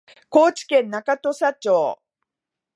[0.29, 1.99] 高知県中土佐町